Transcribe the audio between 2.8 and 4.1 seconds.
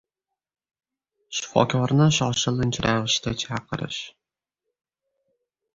ravishda chaqirish...